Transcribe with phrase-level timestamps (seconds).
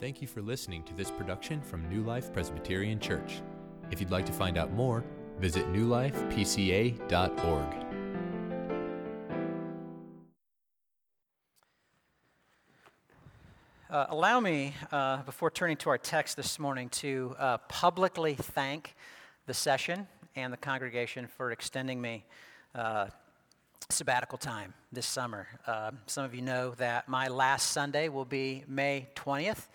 [0.00, 3.42] Thank you for listening to this production from New Life Presbyterian Church.
[3.90, 5.02] If you'd like to find out more,
[5.40, 7.74] visit newlifepca.org.
[13.90, 18.94] Uh, allow me, uh, before turning to our text this morning, to uh, publicly thank
[19.46, 20.06] the session
[20.36, 22.24] and the congregation for extending me
[22.76, 23.08] uh,
[23.90, 25.48] sabbatical time this summer.
[25.66, 29.68] Uh, some of you know that my last Sunday will be May 20th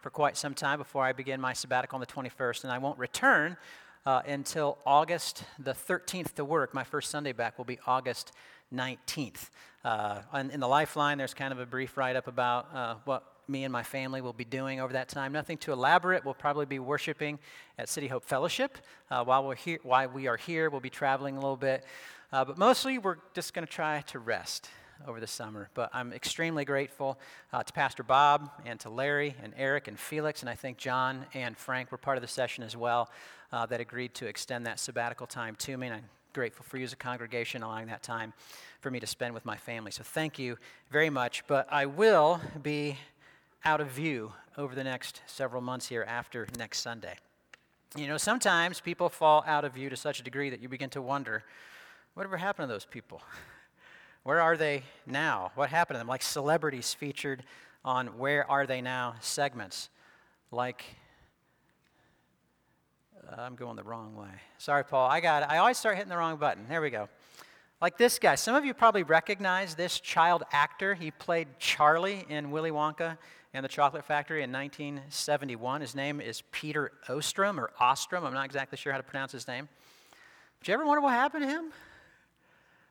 [0.00, 2.98] for quite some time before I begin my sabbatical on the 21st, and I won't
[2.98, 3.56] return
[4.04, 6.74] uh, until August the 13th to work.
[6.74, 8.32] My first Sunday back will be August
[8.74, 9.50] 19th.
[9.84, 13.62] Uh, in the Lifeline, there's kind of a brief write up about uh, what me
[13.62, 15.32] and my family will be doing over that time.
[15.32, 16.24] Nothing too elaborate.
[16.24, 17.38] We'll probably be worshiping
[17.78, 18.78] at City Hope Fellowship
[19.10, 19.78] uh, while we're here.
[19.82, 21.84] While we are here, we'll be traveling a little bit,
[22.32, 24.70] uh, but mostly we're just going to try to rest
[25.06, 25.68] over the summer.
[25.74, 27.18] But I'm extremely grateful
[27.52, 31.26] uh, to Pastor Bob and to Larry and Eric and Felix, and I think John
[31.34, 33.10] and Frank were part of the session as well
[33.52, 35.88] uh, that agreed to extend that sabbatical time to me.
[35.88, 38.32] And I'm grateful for you as a congregation allowing that time
[38.80, 39.90] for me to spend with my family.
[39.90, 40.56] So thank you
[40.90, 41.46] very much.
[41.46, 42.98] But I will be
[43.64, 47.16] out of view over the next several months here after next Sunday.
[47.96, 50.90] You know, sometimes people fall out of view to such a degree that you begin
[50.90, 51.42] to wonder
[52.14, 53.22] whatever happened to those people?
[54.22, 55.52] Where are they now?
[55.54, 56.08] What happened to them?
[56.08, 57.42] Like celebrities featured
[57.84, 59.88] on Where Are They Now segments.
[60.50, 60.84] Like,
[63.26, 64.28] uh, I'm going the wrong way.
[64.58, 65.08] Sorry, Paul.
[65.08, 65.48] I got it.
[65.48, 66.66] I always start hitting the wrong button.
[66.68, 67.08] There we go.
[67.80, 68.34] Like this guy.
[68.34, 70.94] Some of you probably recognize this child actor.
[70.94, 73.16] He played Charlie in Willy Wonka
[73.54, 75.80] and the Chocolate Factory in 1971.
[75.80, 78.24] His name is Peter Ostrum or Ostrum.
[78.24, 79.68] I'm not exactly sure how to pronounce his name.
[80.60, 81.72] Did you ever wonder what happened to him?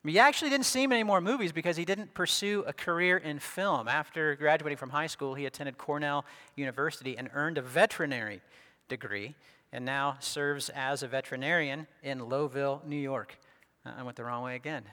[0.02, 2.64] I mean, you actually didn't see him in any more movies because he didn't pursue
[2.66, 3.86] a career in film.
[3.86, 6.24] After graduating from high school, he attended Cornell
[6.56, 8.40] University and earned a veterinary
[8.88, 9.34] degree
[9.72, 13.36] and now serves as a veterinarian in Lowville, New York.
[13.84, 14.84] Uh, I went the wrong way again.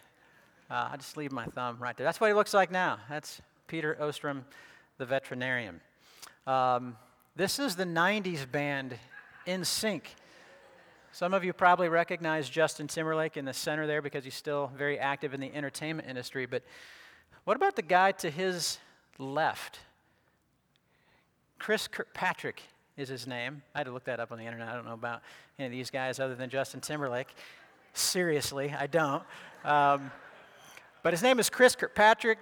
[0.69, 2.03] Uh, I just leave my thumb right there.
[2.03, 2.99] That's what he looks like now.
[3.09, 4.43] That's Peter Ostrum
[4.97, 5.79] the veterinarian.
[6.45, 6.97] Um,
[7.35, 8.97] this is the 90s band
[9.45, 10.01] NSYNC.
[11.17, 14.99] Some of you probably recognize Justin Timberlake in the center there because he's still very
[14.99, 16.45] active in the entertainment industry.
[16.45, 16.61] But
[17.43, 18.77] what about the guy to his
[19.17, 19.79] left?
[21.57, 22.61] Chris Kirkpatrick
[22.97, 23.63] is his name.
[23.73, 24.67] I had to look that up on the internet.
[24.67, 25.23] I don't know about
[25.57, 27.33] any of these guys other than Justin Timberlake.
[27.93, 29.23] Seriously, I don't.
[29.65, 30.11] Um,
[31.01, 32.37] but his name is Chris Kirkpatrick.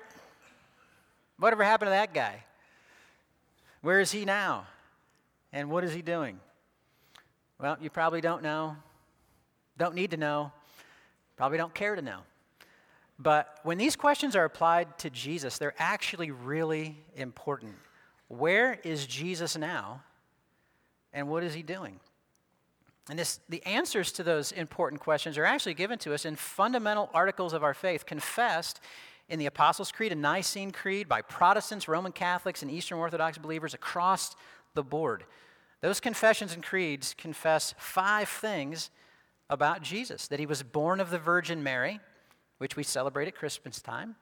[1.39, 2.43] Whatever happened to that guy?
[3.79, 4.67] Where is he now?
[5.53, 6.41] And what is he doing?
[7.59, 8.75] Well, you probably don't know,
[9.77, 10.51] don't need to know,
[11.37, 12.19] probably don't care to know.
[13.17, 17.75] But when these questions are applied to Jesus, they're actually really important.
[18.27, 20.01] Where is Jesus now?
[21.13, 21.99] And what is he doing?
[23.09, 27.09] And this, the answers to those important questions are actually given to us in fundamental
[27.13, 28.81] articles of our faith, confessed
[29.29, 33.73] in the Apostles' Creed and Nicene Creed by Protestants, Roman Catholics, and Eastern Orthodox believers
[33.73, 34.35] across
[34.73, 35.23] the board.
[35.81, 38.89] Those confessions and creeds confess five things
[39.49, 41.99] about Jesus that he was born of the Virgin Mary,
[42.57, 44.15] which we celebrate at Christmas time,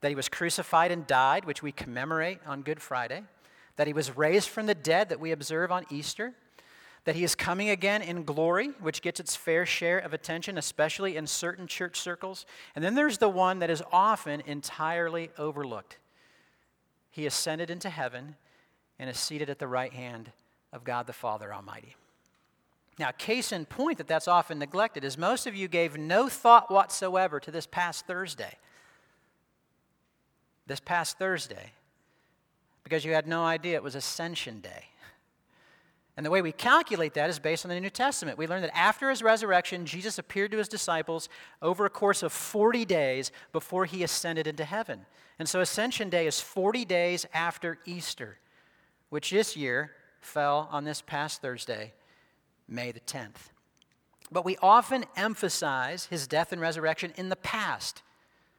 [0.00, 3.22] that he was crucified and died, which we commemorate on Good Friday,
[3.76, 6.32] that he was raised from the dead, that we observe on Easter,
[7.04, 11.16] that he is coming again in glory, which gets its fair share of attention, especially
[11.16, 12.46] in certain church circles.
[12.74, 15.98] And then there's the one that is often entirely overlooked.
[17.10, 18.36] He ascended into heaven
[18.98, 20.32] and is seated at the right hand
[20.74, 21.96] of God the Father Almighty.
[22.98, 26.70] Now, case in point that that's often neglected is most of you gave no thought
[26.70, 28.58] whatsoever to this past Thursday.
[30.66, 31.72] This past Thursday,
[32.82, 34.84] because you had no idea it was Ascension Day.
[36.16, 38.38] And the way we calculate that is based on the New Testament.
[38.38, 41.28] We learn that after his resurrection, Jesus appeared to his disciples
[41.60, 45.06] over a course of 40 days before he ascended into heaven.
[45.40, 48.38] And so Ascension Day is 40 days after Easter,
[49.10, 49.90] which this year
[50.24, 51.92] fell on this past Thursday,
[52.68, 53.50] May the 10th.
[54.32, 58.02] But we often emphasize his death and resurrection in the past,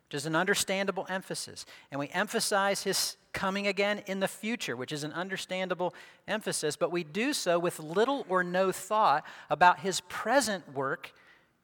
[0.07, 1.65] which is an understandable emphasis.
[1.91, 5.93] And we emphasize his coming again in the future, which is an understandable
[6.27, 11.11] emphasis, but we do so with little or no thought about his present work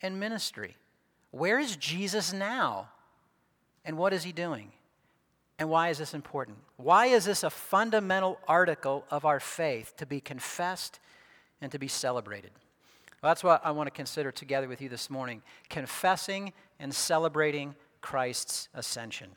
[0.02, 0.76] and ministry.
[1.32, 2.90] Where is Jesus now?
[3.86, 4.72] And what is he doing?
[5.62, 6.58] And why is this important?
[6.78, 11.00] Why is this a fundamental article of our faith to be confessed
[11.62, 12.50] and to be celebrated?
[13.22, 17.76] Well, that's what I want to consider together with you this morning confessing and celebrating
[18.02, 19.28] Christ's ascension.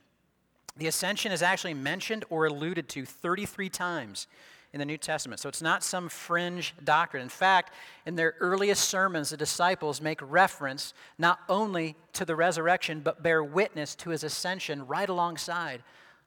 [0.79, 4.27] The ascension is actually mentioned or alluded to 33 times
[4.73, 5.41] in the New Testament.
[5.41, 7.23] So it's not some fringe doctrine.
[7.23, 7.75] In fact,
[8.07, 13.45] in their earliest sermons, the disciples make reference not only to the resurrection, but bear
[13.45, 15.83] witness to his ascension right alongside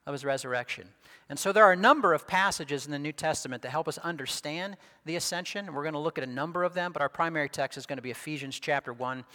[0.08, 0.88] of his resurrection.
[1.30, 3.98] And so there are a number of passages in the New Testament that help us
[3.98, 5.74] understand the ascension.
[5.74, 7.98] We're going to look at a number of them, but our primary text is going
[7.98, 9.26] to be Ephesians chapter 1,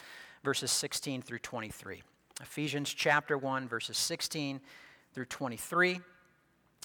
[0.43, 2.03] verses 16 through 23.
[2.41, 4.61] Ephesians chapter 1, verses 16
[5.13, 6.01] through 23.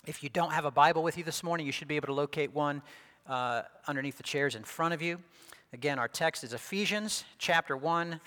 [0.05, 2.13] If you don't have a Bible with you this morning, you should be able to
[2.13, 2.81] locate one
[3.25, 5.17] uh, underneath the chairs in front of you.
[5.71, 8.19] Again, our text is Ephesians chapter 1,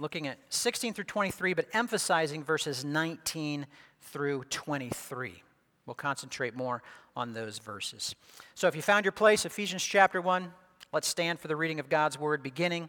[0.00, 3.66] looking at 16 through 23, but emphasizing verses 19
[4.04, 5.42] through 23.
[5.86, 6.82] We'll concentrate more
[7.16, 8.14] on those verses.
[8.54, 10.52] So if you found your place, Ephesians chapter 1,
[10.92, 12.88] let's stand for the reading of God's word beginning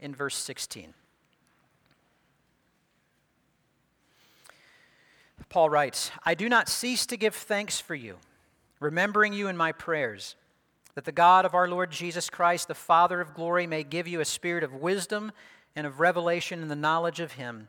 [0.00, 0.94] in verse 16.
[5.48, 8.16] Paul writes, I do not cease to give thanks for you,
[8.78, 10.36] remembering you in my prayers,
[10.94, 14.20] that the God of our Lord Jesus Christ, the Father of glory, may give you
[14.20, 15.32] a spirit of wisdom
[15.74, 17.68] and of revelation in the knowledge of him,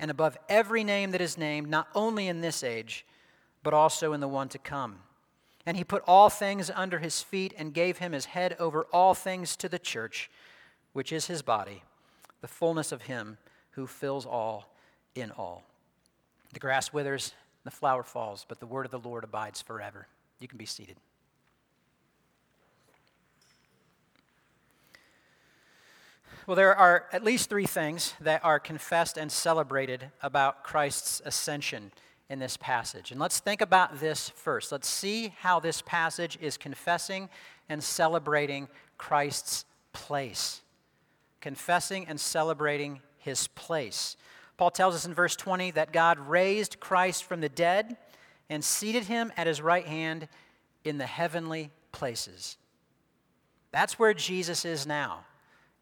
[0.00, 3.04] and above every name that is named, not only in this age,
[3.62, 5.00] but also in the one to come.
[5.66, 9.14] And he put all things under his feet and gave him his head over all
[9.14, 10.30] things to the church,
[10.92, 11.82] which is his body,
[12.40, 13.38] the fullness of him
[13.72, 14.74] who fills all
[15.14, 15.62] in all.
[16.52, 17.34] The grass withers
[17.64, 20.06] the flower falls, but the word of the Lord abides forever.
[20.40, 20.96] You can be seated.
[26.48, 31.92] Well, there are at least three things that are confessed and celebrated about Christ's ascension
[32.30, 33.10] in this passage.
[33.10, 34.72] And let's think about this first.
[34.72, 37.28] Let's see how this passage is confessing
[37.68, 40.62] and celebrating Christ's place.
[41.42, 44.16] Confessing and celebrating his place.
[44.56, 47.98] Paul tells us in verse 20 that God raised Christ from the dead
[48.48, 50.28] and seated him at his right hand
[50.82, 52.56] in the heavenly places.
[53.70, 55.26] That's where Jesus is now,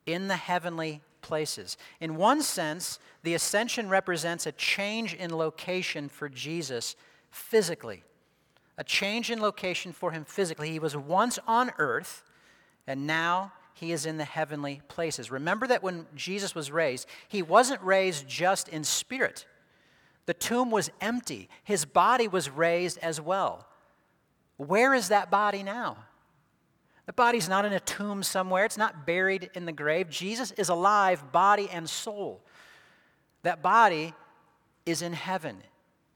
[0.06, 1.76] in the heavenly places.
[2.00, 6.96] In one sense, the ascension represents a change in location for Jesus
[7.30, 8.04] physically.
[8.78, 10.70] A change in location for him physically.
[10.70, 12.22] He was once on earth,
[12.86, 15.30] and now he is in the heavenly places.
[15.30, 19.46] Remember that when Jesus was raised, he wasn't raised just in spirit.
[20.26, 23.66] The tomb was empty, his body was raised as well.
[24.56, 25.98] Where is that body now?
[27.06, 30.10] The body's not in a tomb somewhere, it's not buried in the grave.
[30.10, 32.40] Jesus is alive, body and soul.
[33.42, 34.12] That body
[34.84, 35.58] is in heaven,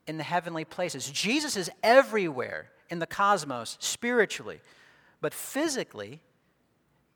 [0.06, 1.08] in the heavenly places.
[1.08, 4.60] Jesus is everywhere in the cosmos, spiritually.
[5.20, 6.20] But physically,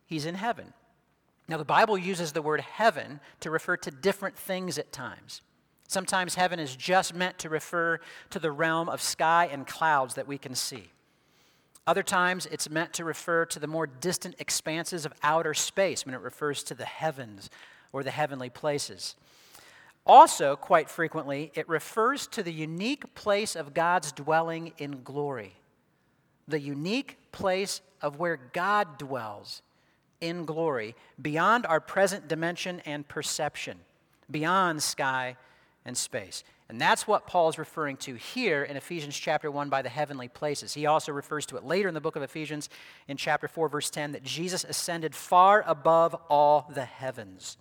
[0.06, 0.72] he's in heaven.
[1.48, 5.42] Now, the Bible uses the word heaven to refer to different things at times.
[5.88, 7.98] Sometimes heaven is just meant to refer
[8.30, 10.90] to the realm of sky and clouds that we can see.
[11.86, 16.14] Other times, it's meant to refer to the more distant expanses of outer space when
[16.14, 17.50] it refers to the heavens
[17.92, 19.16] or the heavenly places.
[20.06, 25.54] Also, quite frequently, it refers to the unique place of God's dwelling in glory,
[26.48, 29.62] the unique place of where God dwells
[30.20, 33.78] in glory beyond our present dimension and perception,
[34.30, 35.36] beyond sky
[35.84, 36.44] and space.
[36.68, 40.28] And that's what Paul is referring to here in Ephesians chapter 1 by the heavenly
[40.28, 40.72] places.
[40.72, 42.70] He also refers to it later in the book of Ephesians
[43.06, 47.58] in chapter 4, verse 10, that Jesus ascended far above all the heavens.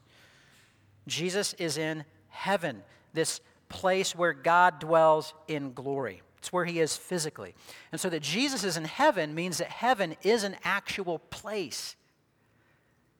[1.06, 2.82] Jesus is in heaven,
[3.14, 6.22] this place where God dwells in glory.
[6.38, 7.56] It's where he is physically.
[7.92, 11.96] And so that Jesus is in heaven means that heaven is an actual place.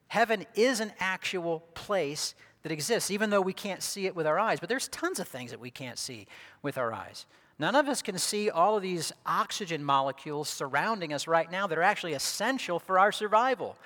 [0.08, 4.38] Heaven is an actual place that exists, even though we can't see it with our
[4.38, 4.60] eyes.
[4.60, 6.26] But there's tons of things that we can't see
[6.62, 7.26] with our eyes.
[7.58, 11.78] None of us can see all of these oxygen molecules surrounding us right now that
[11.78, 13.76] are actually essential for our survival.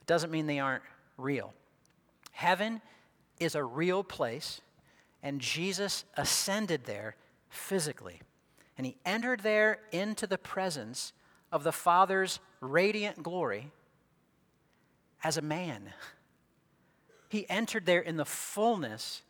[0.00, 0.82] It doesn't mean they aren't
[1.16, 1.52] real.
[2.32, 2.80] Heaven
[3.38, 4.60] is a real place,
[5.22, 7.14] and Jesus ascended there
[7.48, 8.20] physically.
[8.76, 11.12] And he entered there into the presence
[11.52, 13.70] of the Father's radiant glory
[15.26, 15.92] as a man.
[17.28, 19.22] He entered there in the fullness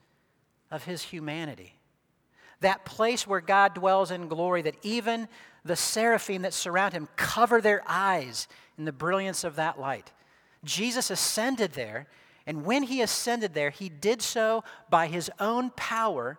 [0.70, 1.72] of his humanity.
[2.60, 5.26] That place where God dwells in glory, that even
[5.64, 10.12] the seraphim that surround him cover their eyes in the brilliance of that light.
[10.64, 12.08] Jesus ascended there,
[12.46, 16.38] and when he ascended there, he did so by his own power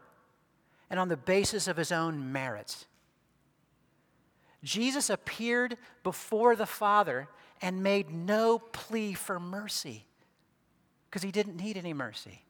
[0.88, 2.86] and on the basis of his own merits.
[4.64, 7.28] Jesus appeared before the Father
[7.62, 10.06] and made no plea for mercy
[11.10, 12.44] because he didn't need any mercy.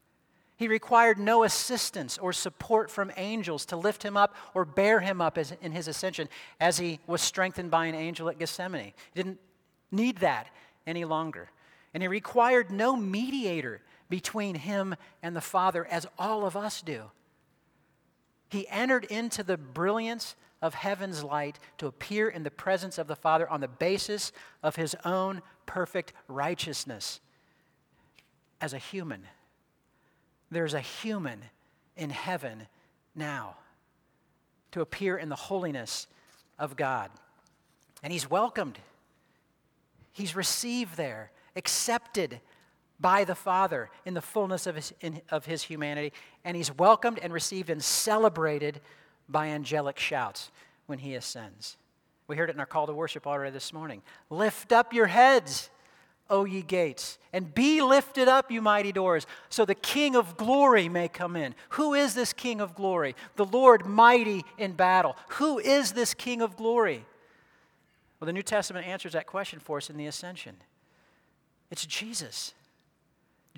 [0.57, 5.21] He required no assistance or support from angels to lift him up or bear him
[5.21, 6.27] up as, in his ascension
[6.59, 8.93] as he was strengthened by an angel at Gethsemane.
[9.13, 9.39] He didn't
[9.91, 10.47] need that
[10.87, 11.51] any longer.
[11.93, 17.03] And he required no mediator between him and the Father as all of us do.
[18.49, 23.15] He entered into the brilliance of heaven's light to appear in the presence of the
[23.15, 24.31] Father on the basis
[24.63, 27.19] of his own perfect righteousness
[28.59, 29.23] as a human.
[30.49, 31.41] There's a human
[31.95, 32.67] in heaven
[33.15, 33.57] now
[34.71, 36.07] to appear in the holiness
[36.57, 37.11] of God.
[38.01, 38.79] And he's welcomed,
[40.11, 42.39] he's received there, accepted
[42.99, 46.13] by the Father in the fullness of his, in, of his humanity,
[46.43, 48.81] and he's welcomed and received and celebrated
[49.29, 50.51] by angelic shouts
[50.87, 51.77] when he ascends.
[52.27, 54.01] We heard it in our call to worship already this morning.
[54.29, 55.69] Lift up your heads,
[56.29, 60.89] O ye gates, and be lifted up, you mighty doors, so the King of glory
[60.89, 61.55] may come in.
[61.69, 63.15] Who is this King of glory?
[63.35, 65.15] The Lord mighty in battle.
[65.29, 67.05] Who is this King of glory?
[68.19, 70.57] Well, the New Testament answers that question for us in the ascension.
[71.69, 72.53] It's Jesus.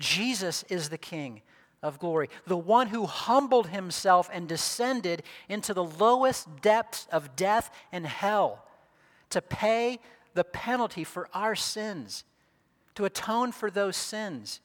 [0.00, 1.42] Jesus is the King
[1.82, 7.70] of glory, the one who humbled himself and descended into the lowest depths of death
[7.92, 8.64] and hell
[9.30, 10.00] to pay
[10.34, 12.24] the penalty for our sins
[12.94, 14.60] to atone for those sins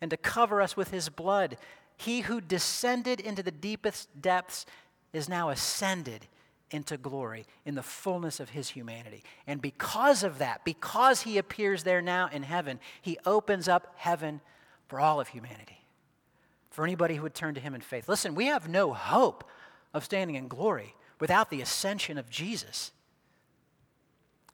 [0.00, 1.56] and to cover us with his blood.
[1.96, 4.66] He who descended into the deepest depths
[5.12, 6.26] is now ascended
[6.70, 9.22] into glory in the fullness of his humanity.
[9.46, 14.40] And because of that, because he appears there now in heaven, he opens up heaven
[14.86, 15.84] for all of humanity,
[16.70, 18.08] for anybody who would turn to him in faith.
[18.08, 19.44] Listen, we have no hope
[19.94, 22.92] of standing in glory without the ascension of Jesus.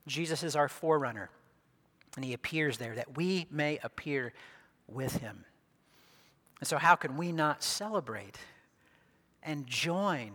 [0.06, 1.30] Jesus is our forerunner.
[2.16, 4.33] And he appears there that we may appear
[4.87, 5.44] with him.
[6.61, 8.38] And so, how can we not celebrate
[9.42, 10.33] and join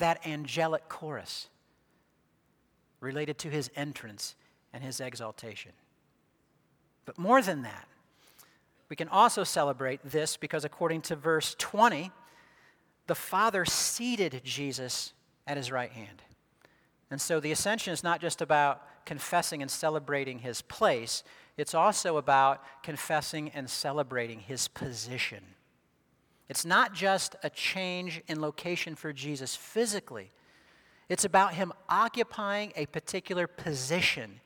[0.00, 1.48] that angelic chorus
[3.00, 4.34] related to his entrance
[4.72, 5.72] and his exaltation?
[7.06, 7.88] But more than that,
[8.88, 12.10] we can also celebrate this because, according to verse 20,
[13.06, 15.12] the Father seated Jesus
[15.46, 16.22] at his right hand.
[17.10, 21.24] And so the ascension is not just about confessing and celebrating his place,
[21.56, 25.42] it's also about confessing and celebrating his position.
[26.50, 30.32] It's not just a change in location for Jesus physically,
[31.08, 34.40] it's about him occupying a particular position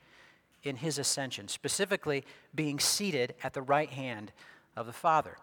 [0.61, 4.31] in his ascension, specifically being seated at the right hand
[4.75, 5.35] of the Father.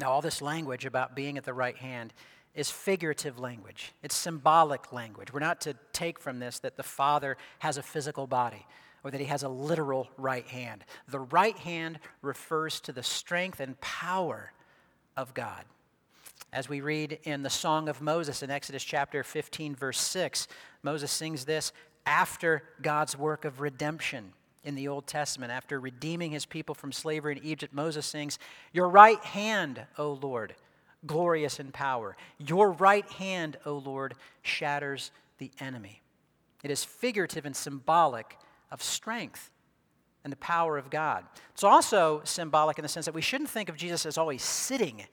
[0.00, 2.12] Now, all this language about being at the right hand
[2.56, 5.32] is figurative language, it's symbolic language.
[5.32, 8.66] We're not to take from this that the Father has a physical body
[9.04, 10.84] or that he has a literal right hand.
[11.06, 14.52] The right hand refers to the strength and power
[15.16, 15.64] of God.
[16.52, 20.46] As we read in the Song of Moses in Exodus chapter 15, verse 6,
[20.82, 21.72] Moses sings this
[22.06, 24.32] after God's work of redemption
[24.62, 25.52] in the Old Testament.
[25.52, 28.38] After redeeming his people from slavery in Egypt, Moses sings,
[28.72, 30.54] Your right hand, O Lord,
[31.06, 32.16] glorious in power.
[32.38, 36.00] Your right hand, O Lord, shatters the enemy.
[36.62, 38.38] It is figurative and symbolic
[38.70, 39.50] of strength
[40.24, 41.24] and the power of God.
[41.52, 45.04] It's also symbolic in the sense that we shouldn't think of Jesus as always sitting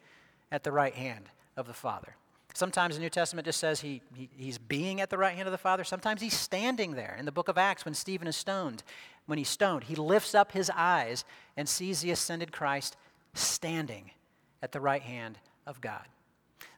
[0.52, 1.26] at the right hand
[1.58, 2.16] of the Father.
[2.54, 5.52] Sometimes the New Testament just says he, he, he's being at the right hand of
[5.52, 5.84] the Father.
[5.84, 7.16] Sometimes he's standing there.
[7.18, 8.84] In the book of Acts, when Stephen is stoned,
[9.26, 11.24] when he's stoned, he lifts up his eyes
[11.56, 12.98] and sees the ascended Christ
[13.34, 14.12] standing
[14.62, 16.06] at the right hand of God.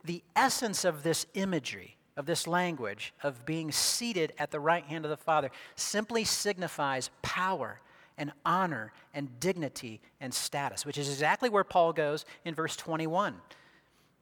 [0.06, 5.06] The essence of this imagery, of this language, of being seated at the right hand
[5.06, 7.80] of the Father, simply signifies power
[8.18, 13.36] and honor and dignity and status, which is exactly where Paul goes in verse 21.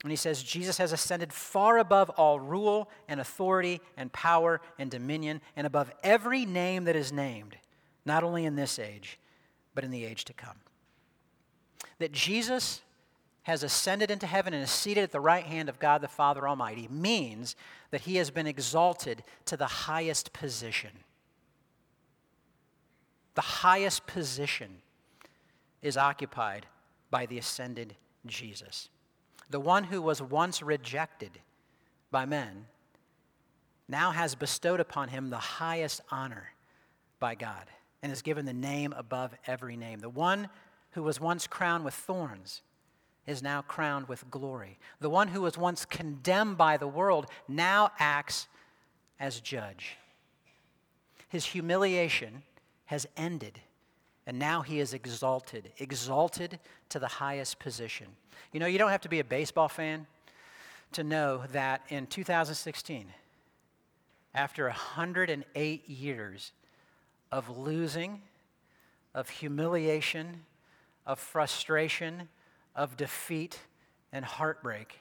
[0.02, 4.90] When he says, Jesus has ascended far above all rule and authority and power and
[4.90, 7.56] dominion, and above every name that is named,
[8.04, 9.20] not only in this age,
[9.76, 10.58] but in the age to come.
[12.00, 12.82] That Jesus
[13.44, 16.48] has ascended into heaven and is seated at the right hand of God the Father
[16.48, 17.56] Almighty means
[17.92, 20.92] that he has been exalted to the highest position.
[23.36, 24.82] The highest position
[25.82, 26.66] is occupied
[27.10, 28.90] by the ascended Jesus.
[29.52, 31.40] The one who was once rejected
[32.10, 32.66] by men
[33.88, 36.52] now has bestowed upon him the highest honor
[37.20, 37.66] by God
[38.02, 40.00] and has given the name above every name.
[40.00, 40.48] The one
[40.92, 42.62] who was once crowned with thorns
[43.28, 44.80] is now crowned with glory.
[45.02, 48.48] The one who was once condemned by the world now acts
[49.20, 49.98] as judge.
[51.28, 52.44] His humiliation
[52.86, 53.60] has ended,
[54.28, 56.60] and now he is exalted, exalted
[56.90, 58.08] to the highest position.
[58.52, 60.06] You know, you don't have to be a baseball fan
[60.94, 63.08] to know that in 2016,
[64.34, 66.52] after 108 years
[67.32, 68.22] of losing,
[69.14, 70.44] of humiliation,
[71.06, 72.30] of frustration,
[72.76, 73.60] of defeat,
[74.14, 75.00] and heartbreak,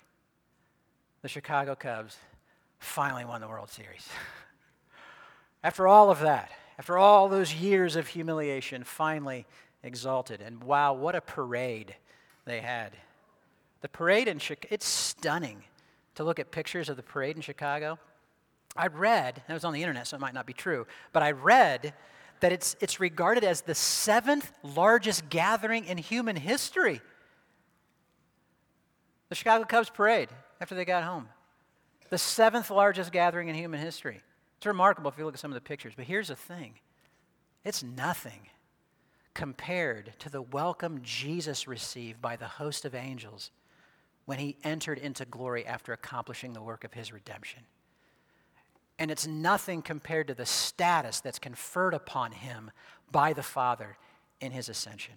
[1.23, 2.17] the Chicago Cubs
[2.79, 4.09] finally won the World Series.
[5.63, 6.51] after all of that,
[6.81, 9.45] after all those years of humiliation, finally
[9.83, 10.41] exalted.
[10.41, 11.95] And wow, what a parade
[12.47, 12.97] they had.
[13.83, 15.63] The parade in Chicago, it's stunning
[16.15, 17.99] to look at pictures of the parade in Chicago.
[18.75, 21.33] I read, it was on the internet, so it might not be true, but I
[21.33, 21.93] read
[22.41, 27.03] that it's, it's regarded as the seventh largest gathering in human history.
[29.29, 30.31] The Chicago Cubs parade
[30.63, 31.29] after they got home.
[32.09, 34.23] The seventh largest gathering in human history.
[34.61, 36.75] It's remarkable if you look at some of the pictures, but here's the thing
[37.65, 38.41] it's nothing
[39.33, 43.53] compared to the welcome Jesus received by the host of angels
[44.27, 47.63] when he entered into glory after accomplishing the work of his redemption.
[48.99, 52.71] And it's nothing compared to the status that's conferred upon him
[53.11, 53.97] by the Father
[54.43, 55.15] in his ascension.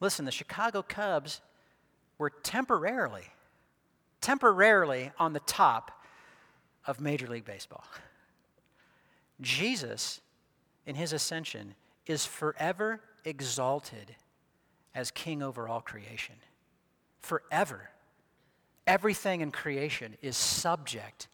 [0.00, 1.40] Listen, the Chicago Cubs
[2.18, 3.24] were temporarily,
[4.20, 6.02] temporarily on the top
[6.86, 7.84] of Major League Baseball.
[9.40, 10.20] Jesus,
[10.86, 11.74] in his ascension,
[12.06, 14.16] is forever exalted
[14.94, 16.34] as king over all creation.
[17.20, 17.90] Forever.
[18.86, 21.28] Everything in creation is subject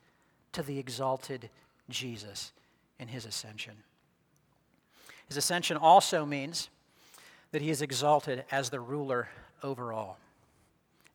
[0.52, 1.48] to the exalted
[1.88, 2.52] Jesus
[2.98, 3.74] in his ascension.
[5.28, 6.68] His ascension also means
[7.52, 9.28] that he is exalted as the ruler
[9.62, 10.18] over all.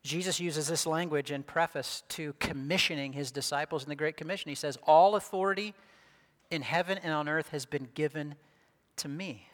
[0.03, 4.49] Jesus uses this language in preface to commissioning his disciples in the Great Commission.
[4.49, 5.75] He says, All authority
[6.51, 8.35] in heaven and on earth has been given
[8.97, 9.47] to me.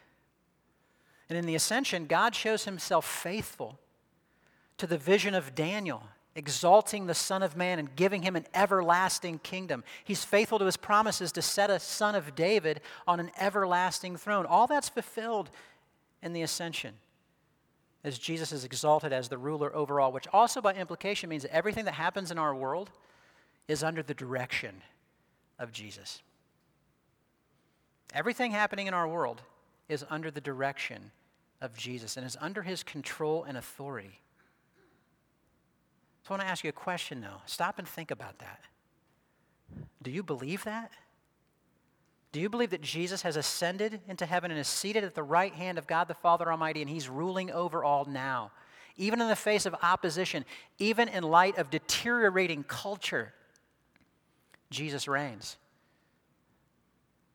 [1.30, 3.80] And in the ascension, God shows himself faithful
[4.78, 6.04] to the vision of Daniel
[6.36, 9.84] exalting the Son of Man and giving him an everlasting kingdom.
[10.04, 14.46] He's faithful to his promises to set a son of David on an everlasting throne.
[14.46, 15.50] All that's fulfilled
[16.22, 16.94] in the ascension
[18.04, 21.54] as Jesus is exalted as the ruler over all, which also by implication means that
[21.54, 22.92] everything that happens in our world
[23.68, 24.84] is under the direction
[25.58, 26.22] of Jesus.
[28.14, 29.42] Everything happening in our world
[29.90, 31.12] is under the direction
[31.62, 34.20] of Jesus and is under his control and authority.
[36.24, 37.42] So I want to ask you a question, though.
[37.46, 38.62] Stop and think about that.
[40.02, 40.92] Do you believe that?
[42.32, 45.54] Do you believe that Jesus has ascended into heaven and is seated at the right
[45.54, 48.52] hand of God the Father Almighty and he's ruling over all now?
[48.98, 50.44] Even in the face of opposition,
[50.80, 53.34] even in light of deteriorating culture,
[54.70, 55.58] Jesus reigns.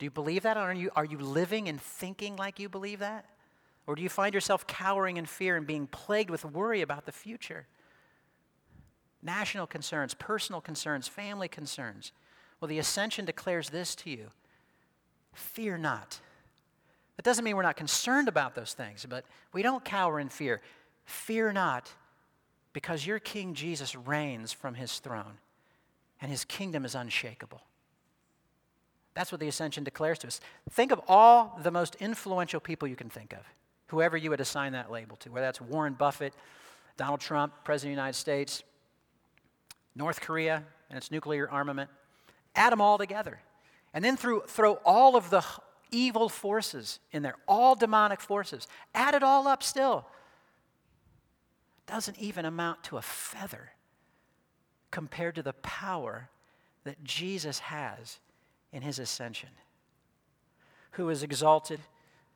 [0.02, 0.56] Do you believe that?
[0.56, 3.24] Are you, are you living and thinking like you believe that?
[3.86, 7.12] Or do you find yourself cowering in fear and being plagued with worry about the
[7.12, 7.68] future?
[9.22, 12.12] national concerns, personal concerns, family concerns.
[12.60, 14.28] Well, the ascension declares this to you
[15.32, 16.20] fear not.
[17.16, 20.60] That doesn't mean we're not concerned about those things, but we don't cower in fear.
[21.04, 21.92] Fear not,
[22.72, 25.38] because your King Jesus reigns from his throne,
[26.20, 27.62] and his kingdom is unshakable.
[29.14, 30.40] That's what the ascension declares to us.
[30.70, 33.40] Think of all the most influential people you can think of,
[33.88, 36.35] whoever you would assign that label to, whether that's Warren Buffett,
[36.96, 38.62] Donald Trump, President of the United States,
[39.94, 41.90] North Korea and its nuclear armament,
[42.55, 43.40] add them all together.
[43.94, 45.44] And then through, throw all of the
[45.90, 50.07] evil forces in there, all demonic forces, add it all up still.
[51.87, 53.72] Doesn't even amount to a feather
[54.90, 56.31] compared to the power
[56.85, 58.18] that Jesus has
[58.72, 59.50] in his ascension,
[60.92, 61.80] who is exalted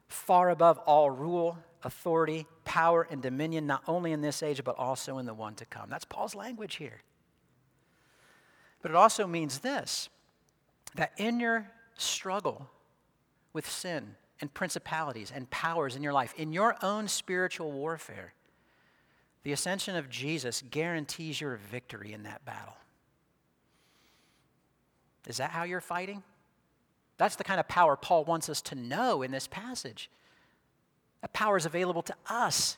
[0.09, 5.18] far above all rule, authority, power, and dominion, not only in this age, but also
[5.18, 5.88] in the one to come.
[5.88, 7.03] That's Paul's language here.
[8.83, 10.09] But it also means this
[10.94, 12.70] that in your struggle
[13.53, 18.33] with sin and principalities and powers in your life, in your own spiritual warfare,
[19.42, 22.77] the ascension of Jesus guarantees your victory in that battle.
[25.27, 26.23] Is that how you're fighting?
[27.19, 30.11] That's the kind of power Paul wants us to know in this passage.
[31.23, 32.77] That power is available to us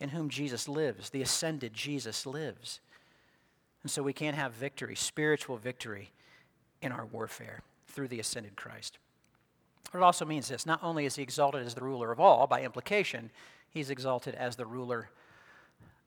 [0.00, 2.80] in whom Jesus lives, the ascended Jesus lives.
[3.82, 6.10] And so we can have victory, spiritual victory,
[6.82, 8.98] in our warfare through the ascended Christ.
[9.92, 12.46] But it also means this not only is he exalted as the ruler of all,
[12.46, 13.30] by implication,
[13.70, 15.10] he's exalted as the ruler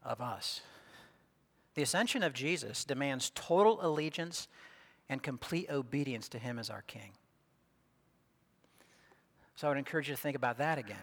[0.03, 0.61] of us.
[1.75, 4.47] The ascension of Jesus demands total allegiance
[5.09, 7.11] and complete obedience to him as our king.
[9.55, 10.97] So I would encourage you to think about that again.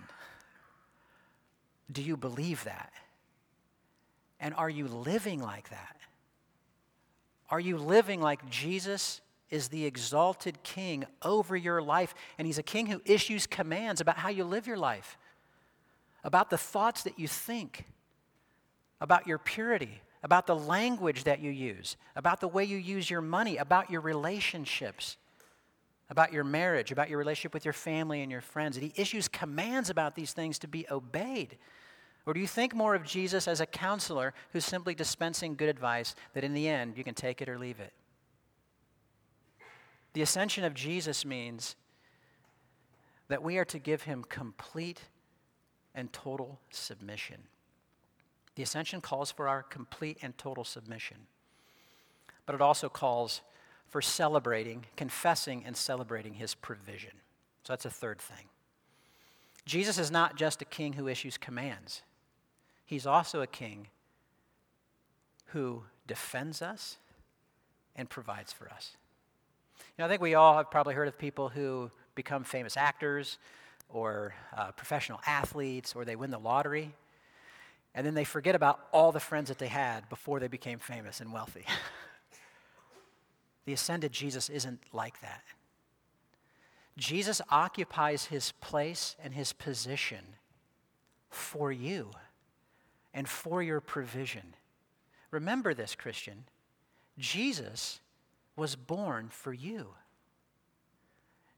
[1.91, 2.93] Do you believe that?
[4.41, 5.97] And are you living like that?
[7.49, 12.15] Are you living like Jesus is the exalted king over your life?
[12.39, 15.19] And he's a king who issues commands about how you live your life,
[16.25, 17.85] about the thoughts that you think,
[19.01, 23.21] about your purity, about the language that you use, about the way you use your
[23.21, 25.17] money, about your relationships,
[26.09, 28.77] about your marriage, about your relationship with your family and your friends.
[28.77, 31.59] And he issues commands about these things to be obeyed.
[32.25, 36.15] Or do you think more of Jesus as a counselor who's simply dispensing good advice
[36.35, 37.93] that in the end you can take it or leave it?
[40.13, 41.75] The ascension of Jesus means
[43.29, 45.01] that we are to give him complete
[45.95, 47.39] and total submission.
[48.55, 51.17] The ascension calls for our complete and total submission,
[52.45, 53.41] but it also calls
[53.89, 57.13] for celebrating, confessing, and celebrating his provision.
[57.65, 58.47] So that's a third thing.
[59.65, 62.03] Jesus is not just a king who issues commands,
[62.85, 63.89] he's also a king
[65.47, 66.97] who defends us
[67.95, 68.97] and provides for us.
[69.79, 73.37] You know, I think we all have probably heard of people who become famous actors
[73.91, 76.95] or uh, professional athletes or they win the lottery
[77.95, 81.21] and then they forget about all the friends that they had before they became famous
[81.21, 81.65] and wealthy.
[83.67, 85.43] the ascended Jesus isn't like that.
[86.97, 90.25] Jesus occupies his place and his position
[91.31, 92.11] for you
[93.15, 94.55] and for your provision.
[95.31, 96.45] Remember this, Christian.
[97.19, 98.01] Jesus
[98.57, 99.89] was born for you.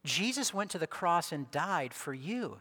[0.05, 2.59] Jesus went to the cross and died for you.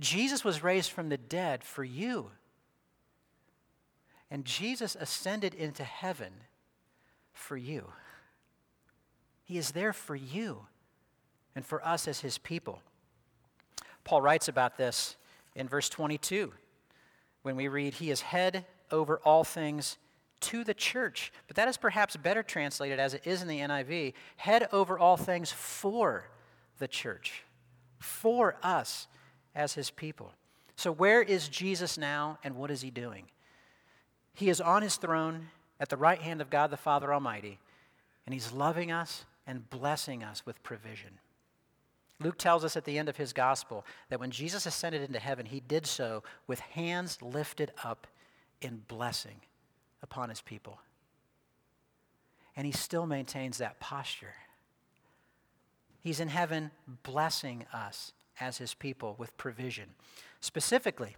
[0.00, 2.30] Jesus was raised from the dead for you.
[4.30, 6.32] And Jesus ascended into heaven
[7.32, 7.92] for you.
[9.44, 10.66] He is there for you
[11.54, 12.82] and for us as his people.
[14.04, 15.16] Paul writes about this
[15.54, 16.52] in verse 22
[17.42, 19.98] when we read, He is head over all things
[20.40, 21.32] to the church.
[21.46, 25.16] But that is perhaps better translated as it is in the NIV head over all
[25.16, 26.24] things for
[26.78, 27.44] the church,
[27.98, 29.06] for us
[29.60, 30.32] as his people.
[30.76, 33.26] So, where is Jesus now and what is he doing?
[34.32, 37.58] He is on his throne at the right hand of God the Father Almighty,
[38.24, 41.18] and he's loving us and blessing us with provision.
[42.20, 45.46] Luke tells us at the end of his gospel that when Jesus ascended into heaven,
[45.46, 48.06] he did so with hands lifted up
[48.62, 49.40] in blessing
[50.02, 50.80] upon his people.
[52.56, 54.34] And he still maintains that posture.
[56.00, 56.70] He's in heaven
[57.02, 59.90] blessing us as his people with provision.
[60.40, 61.16] Specifically,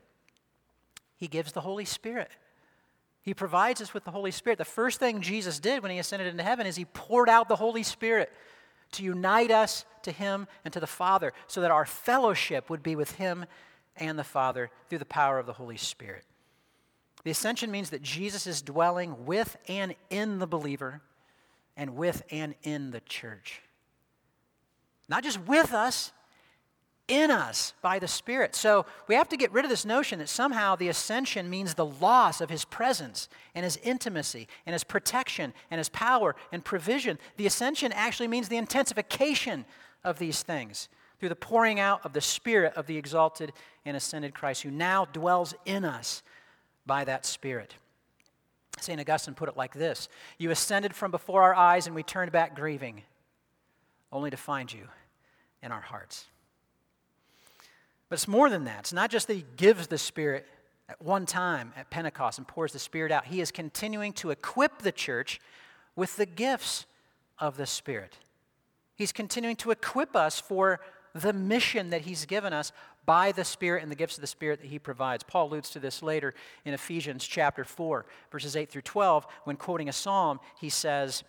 [1.16, 2.30] he gives the Holy Spirit.
[3.22, 4.58] He provides us with the Holy Spirit.
[4.58, 7.56] The first thing Jesus did when he ascended into heaven is he poured out the
[7.56, 8.32] Holy Spirit
[8.92, 12.96] to unite us to him and to the Father so that our fellowship would be
[12.96, 13.46] with him
[13.96, 16.24] and the Father through the power of the Holy Spirit.
[17.24, 21.02] The ascension means that Jesus is dwelling with and in the believer
[21.76, 23.62] and with and in the church.
[25.08, 26.12] Not just with us,
[27.08, 28.54] in us by the Spirit.
[28.54, 31.86] So we have to get rid of this notion that somehow the ascension means the
[31.86, 37.18] loss of His presence and His intimacy and His protection and His power and provision.
[37.36, 39.64] The ascension actually means the intensification
[40.04, 40.88] of these things
[41.18, 43.52] through the pouring out of the Spirit of the exalted
[43.84, 46.22] and ascended Christ, who now dwells in us
[46.86, 47.74] by that Spirit.
[48.80, 49.00] St.
[49.00, 52.56] Augustine put it like this You ascended from before our eyes, and we turned back
[52.56, 53.02] grieving,
[54.10, 54.88] only to find you
[55.62, 56.26] in our hearts.
[58.12, 58.81] But it's more than that.
[58.81, 60.46] It's not just that He gives the Spirit
[60.87, 64.83] at one time at Pentecost and pours the Spirit out, He is continuing to equip
[64.83, 65.40] the church
[65.96, 66.85] with the gifts
[67.38, 68.18] of the Spirit.
[68.96, 70.81] He's continuing to equip us for
[71.14, 72.70] the mission that He's given us
[73.07, 75.22] by the Spirit and the gifts of the Spirit that He provides.
[75.22, 76.35] Paul alludes to this later
[76.66, 79.27] in Ephesians chapter 4, verses 8 through 12.
[79.44, 81.25] When quoting a psalm, he says,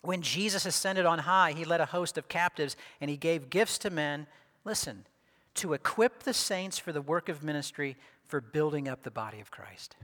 [0.00, 3.76] When Jesus ascended on high, He led a host of captives and He gave gifts
[3.76, 4.26] to men.
[4.64, 5.04] Listen,
[5.54, 9.50] to equip the saints for the work of ministry for building up the body of
[9.50, 9.96] Christ.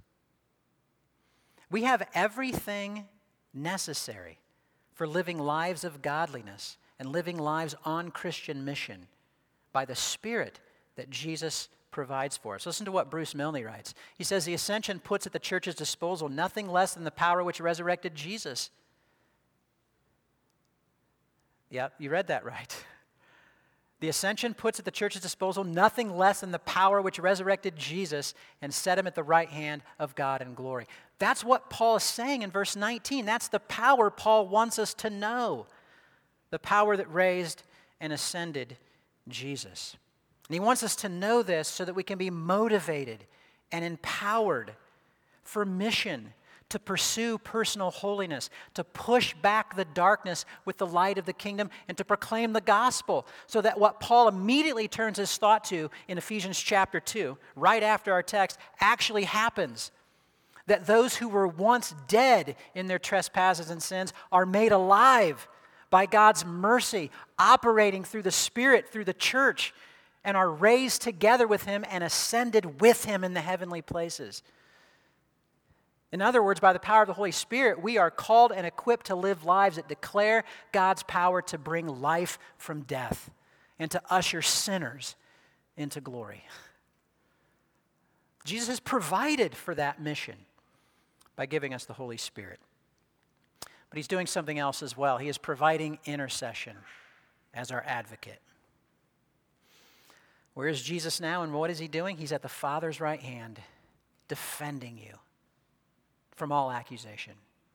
[1.70, 3.06] We have everything
[3.52, 4.38] necessary
[4.92, 9.08] for living lives of godliness and living lives on Christian mission
[9.72, 10.60] by the Spirit
[10.96, 12.66] that Jesus provides for us.
[12.66, 13.94] Listen to what Bruce Milne writes.
[14.16, 17.60] He says, The ascension puts at the church's disposal nothing less than the power which
[17.60, 18.70] resurrected Jesus.
[21.70, 22.84] Yep, you read that right.
[24.00, 28.34] The ascension puts at the church's disposal nothing less than the power which resurrected Jesus
[28.60, 30.86] and set him at the right hand of God in glory.
[31.18, 33.24] That's what Paul is saying in verse 19.
[33.24, 35.66] That's the power Paul wants us to know
[36.50, 37.62] the power that raised
[38.00, 38.76] and ascended
[39.28, 39.96] Jesus.
[40.48, 43.24] And he wants us to know this so that we can be motivated
[43.72, 44.74] and empowered
[45.42, 46.34] for mission
[46.68, 51.70] to pursue personal holiness, to push back the darkness with the light of the kingdom,
[51.88, 53.26] and to proclaim the gospel.
[53.46, 58.12] So that what Paul immediately turns his thought to in Ephesians chapter 2, right after
[58.12, 59.92] our text, actually happens.
[60.66, 65.46] That those who were once dead in their trespasses and sins are made alive
[65.90, 69.72] by God's mercy, operating through the Spirit, through the church,
[70.24, 74.42] and are raised together with Him and ascended with Him in the heavenly places.
[76.16, 79.08] In other words, by the power of the Holy Spirit, we are called and equipped
[79.08, 83.28] to live lives that declare God's power to bring life from death
[83.78, 85.14] and to usher sinners
[85.76, 86.42] into glory.
[88.46, 90.36] Jesus has provided for that mission
[91.36, 92.60] by giving us the Holy Spirit.
[93.90, 95.18] But he's doing something else as well.
[95.18, 96.78] He is providing intercession
[97.52, 98.40] as our advocate.
[100.54, 102.16] Where is Jesus now and what is he doing?
[102.16, 103.60] He's at the Father's right hand,
[104.28, 105.18] defending you
[106.36, 107.32] from all accusation.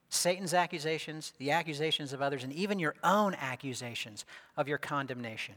[0.10, 4.26] Satan's accusations, the accusations of others, and even your own accusations
[4.58, 5.56] of your condemnation.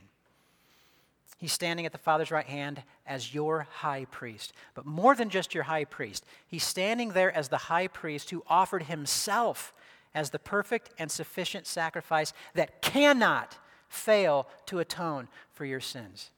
[1.38, 4.52] He's standing at the Father's right hand as your high priest.
[4.74, 8.44] But more than just your high priest, he's standing there as the high priest who
[8.46, 9.74] offered himself
[10.14, 16.30] as the perfect and sufficient sacrifice that cannot fail to atone for your sins.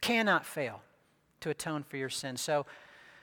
[0.00, 0.80] Cannot fail
[1.40, 2.40] to atone for your sins.
[2.40, 2.66] So,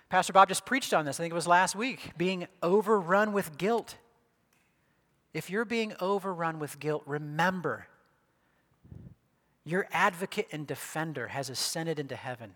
[0.10, 3.58] Pastor Bob just preached on this, I think it was last week, being overrun with
[3.60, 3.95] guilt.
[5.36, 7.86] If you're being overrun with guilt, remember
[9.63, 12.56] your advocate and defender has ascended into heaven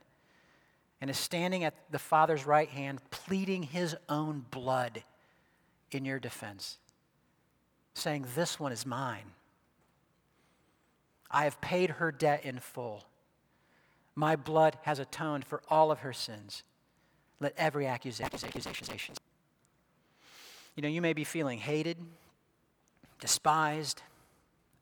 [0.99, 5.03] and is standing at the Father's right hand, pleading his own blood
[5.91, 6.79] in your defense,
[7.93, 9.33] saying, This one is mine.
[11.29, 13.03] I have paid her debt in full.
[14.15, 16.63] My blood has atoned for all of her sins.
[17.39, 19.15] Let every accusation.
[20.75, 21.97] You know, you may be feeling hated,
[23.19, 24.01] despised,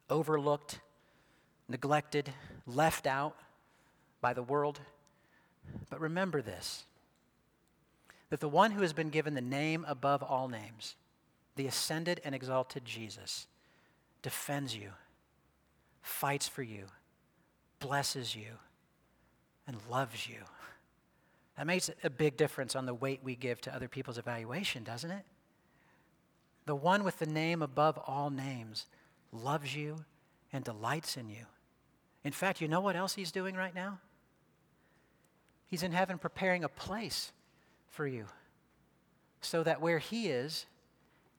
[0.09, 0.79] overlooked,
[1.67, 2.31] neglected,
[2.65, 3.35] left out
[4.21, 4.79] by the world.
[5.89, 6.85] But remember this
[8.29, 10.95] that the one who has been given the name above all names,
[11.57, 13.45] the ascended and exalted Jesus,
[14.21, 14.91] defends you,
[16.01, 16.85] fights for you,
[17.79, 18.53] blesses you,
[19.67, 20.37] and loves you.
[21.57, 25.11] That makes a big difference on the weight we give to other people's evaluation, doesn't
[25.11, 25.25] it?
[26.65, 28.85] The one with the name above all names
[29.31, 30.05] loves you
[30.53, 31.45] and delights in you.
[32.23, 33.99] In fact, you know what else he's doing right now?
[35.67, 37.31] He's in heaven preparing a place
[37.89, 38.25] for you
[39.41, 40.65] so that where he is,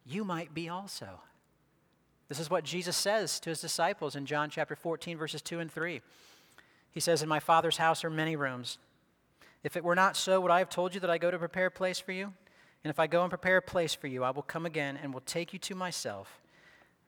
[0.05, 1.21] you might be also.
[2.29, 5.71] This is what Jesus says to his disciples in John chapter 14, verses 2 and
[5.71, 6.01] 3.
[6.91, 8.79] He says, In my Father's house are many rooms.
[9.65, 11.67] If it were not so, would I have told you that I go to prepare
[11.67, 12.33] a place for you?
[12.85, 15.15] And if I go and prepare a place for you, I will come again and
[15.15, 16.41] will take you to myself,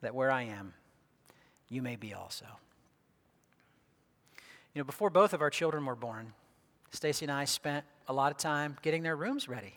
[0.03, 0.75] that where I am,
[1.69, 2.47] you may be also.
[4.73, 6.33] You know, before both of our children were born,
[6.91, 9.75] Stacy and I spent a lot of time getting their rooms ready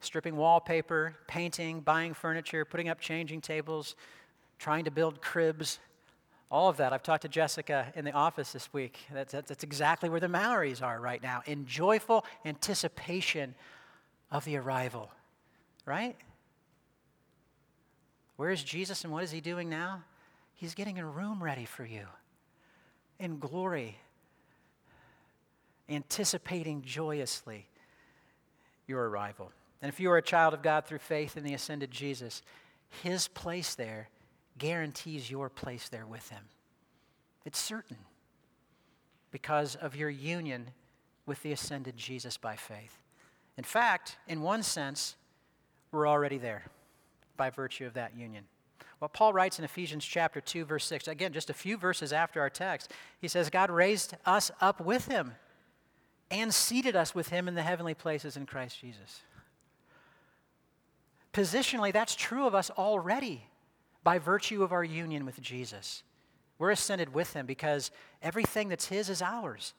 [0.00, 3.96] stripping wallpaper, painting, buying furniture, putting up changing tables,
[4.58, 5.80] trying to build cribs,
[6.50, 6.92] all of that.
[6.92, 8.98] I've talked to Jessica in the office this week.
[9.12, 13.54] That's, that's, exactly where the Mallories are right now, in joyful anticipation
[14.30, 15.10] of the arrival,
[15.84, 16.16] right?
[18.36, 20.04] Where is Jesus and what is he doing now?
[20.54, 22.06] He's getting a room ready for you
[23.18, 23.98] in glory,
[25.88, 27.66] anticipating joyously
[28.86, 29.52] your arrival.
[29.82, 32.42] And if you are a child of God through faith in the ascended Jesus,
[33.02, 34.08] his place there
[34.58, 36.44] guarantees your place there with him.
[37.44, 37.96] It's certain
[39.30, 40.68] because of your union
[41.26, 42.98] with the ascended Jesus by faith.
[43.56, 45.16] In fact, in one sense,
[45.92, 46.64] we're already there
[47.36, 48.44] by virtue of that union.
[48.98, 52.40] What Paul writes in Ephesians chapter 2 verse 6, again just a few verses after
[52.40, 55.32] our text, he says God raised us up with him
[56.30, 59.22] and seated us with him in the heavenly places in Christ Jesus.
[61.32, 63.47] Positionally, that's true of us already
[64.08, 66.02] by virtue of our union with Jesus.
[66.58, 67.90] We're ascended with him because
[68.22, 69.74] everything that's his is ours.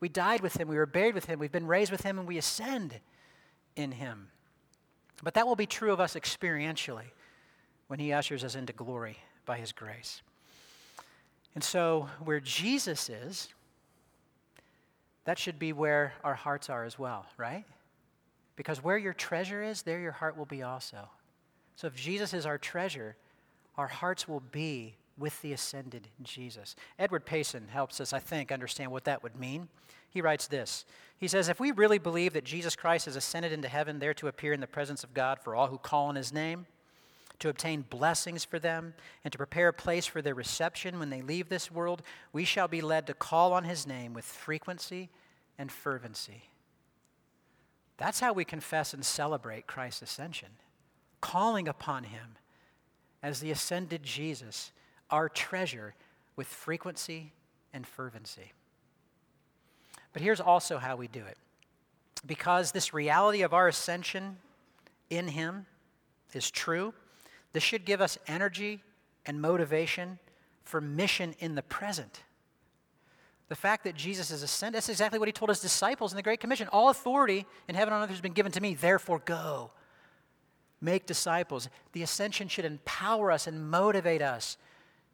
[0.00, 2.28] We died with him, we were buried with him, we've been raised with him, and
[2.28, 3.00] we ascend
[3.76, 4.28] in him.
[5.22, 7.06] But that will be true of us experientially
[7.86, 9.16] when he ushers us into glory
[9.46, 10.20] by his grace.
[11.54, 13.48] And so, where Jesus is,
[15.24, 17.64] that should be where our hearts are as well, right?
[18.56, 21.08] Because where your treasure is, there your heart will be also.
[21.76, 23.16] So, if Jesus is our treasure,
[23.76, 26.74] our hearts will be with the ascended Jesus.
[26.98, 29.68] Edward Payson helps us, I think, understand what that would mean.
[30.08, 30.84] He writes this
[31.18, 34.28] He says, If we really believe that Jesus Christ has ascended into heaven there to
[34.28, 36.66] appear in the presence of God for all who call on his name,
[37.38, 41.22] to obtain blessings for them, and to prepare a place for their reception when they
[41.22, 42.02] leave this world,
[42.32, 45.10] we shall be led to call on his name with frequency
[45.58, 46.44] and fervency.
[47.96, 50.48] That's how we confess and celebrate Christ's ascension,
[51.20, 52.36] calling upon him
[53.22, 54.72] as the ascended Jesus,
[55.10, 55.94] our treasure,
[56.36, 57.32] with frequency
[57.72, 58.52] and fervency.
[60.12, 61.36] But here's also how we do it.
[62.26, 64.38] Because this reality of our ascension
[65.08, 65.66] in Him
[66.32, 66.94] is true,
[67.52, 68.82] this should give us energy
[69.26, 70.18] and motivation
[70.64, 72.22] for mission in the present.
[73.48, 76.22] The fact that Jesus is ascended, that's exactly what he told his disciples in the
[76.22, 76.68] Great Commission.
[76.68, 79.72] All authority in heaven and on earth has been given to me, therefore go.
[80.80, 81.68] Make disciples.
[81.92, 84.56] The ascension should empower us and motivate us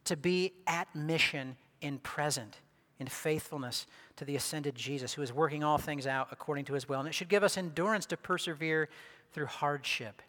[0.04, 2.58] to be at mission in present,
[2.98, 6.88] in faithfulness to the ascended Jesus, who is working all things out according to his
[6.88, 7.00] will.
[7.00, 8.88] And it should give us endurance to persevere
[9.32, 10.22] through hardship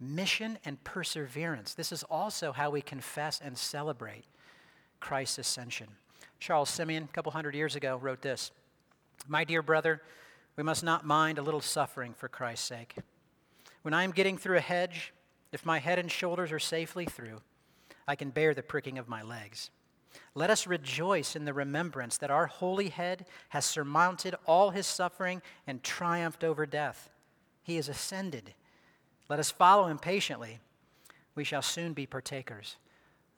[0.00, 1.74] mission and perseverance.
[1.74, 4.24] This is also how we confess and celebrate
[5.00, 5.88] Christ's ascension.
[6.38, 8.50] Charles Simeon, a couple hundred years ago, wrote this
[9.26, 10.02] My dear brother,
[10.56, 12.96] we must not mind a little suffering for Christ's sake.
[13.82, 15.12] When I am getting through a hedge,
[15.52, 17.40] if my head and shoulders are safely through,
[18.06, 19.70] I can bear the pricking of my legs.
[20.34, 25.42] Let us rejoice in the remembrance that our holy head has surmounted all his suffering
[25.66, 27.10] and triumphed over death.
[27.62, 28.54] He is ascended
[29.28, 30.58] let us follow him patiently.
[31.34, 32.76] We shall soon be partakers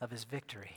[0.01, 0.77] of his victory.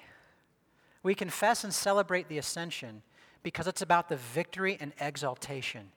[1.03, 3.03] We confess and celebrate the ascension
[3.43, 5.91] because it's about the victory and exaltation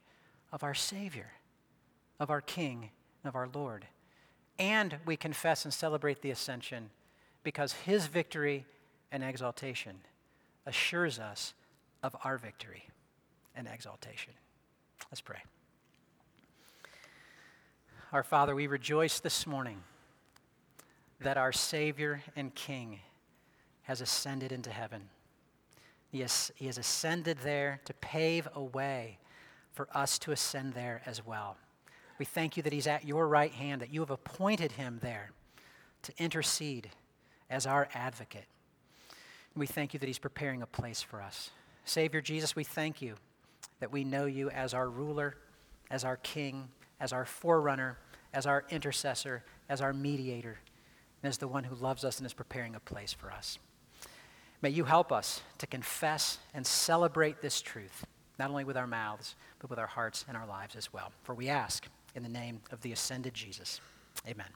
[0.52, 1.32] of our Savior,
[2.20, 2.90] of our King,
[3.26, 3.86] of our Lord.
[4.58, 6.90] And we confess and celebrate the ascension
[7.42, 8.64] because his victory
[9.12, 9.96] and exaltation
[10.66, 11.54] assures us
[12.02, 12.84] of our victory
[13.54, 14.32] and exaltation.
[15.10, 15.42] Let's pray.
[18.12, 19.82] Our Father, we rejoice this morning
[21.20, 23.00] that our Savior and King
[23.82, 25.08] has ascended into heaven.
[26.10, 29.18] He has, he has ascended there to pave a way
[29.72, 31.56] for us to ascend there as well.
[32.18, 35.30] We thank you that He's at your right hand, that you have appointed Him there
[36.02, 36.90] to intercede
[37.50, 38.46] as our advocate.
[39.54, 41.50] And we thank you that He's preparing a place for us.
[41.84, 43.14] Savior Jesus, we thank you
[43.80, 45.36] that we know you as our ruler,
[45.90, 46.68] as our King,
[47.00, 47.98] as our forerunner,
[48.32, 50.58] as our intercessor, as our mediator,
[51.22, 53.58] and as the one who loves us and is preparing a place for us.
[54.62, 58.06] May you help us to confess and celebrate this truth,
[58.38, 61.12] not only with our mouths, but with our hearts and our lives as well.
[61.22, 63.80] For we ask in the name of the ascended Jesus.
[64.26, 64.48] Amen.